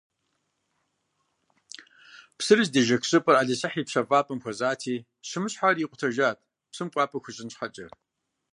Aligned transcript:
Псыр 2.37 2.59
здежэх 2.67 3.01
щӏыпӏэр 3.09 3.35
ӏэлисахь 3.37 3.77
и 3.81 3.83
пщэфӏапӏэм 3.87 4.39
хуэзати, 4.43 4.95
щымысхьу 5.27 5.67
ари 5.69 5.81
икъутэжат, 5.85 6.37
псым 6.71 6.87
кӏуапӏэ 6.93 7.17
хуищӏын 7.23 7.49
щхьэкӏэ. 7.53 7.87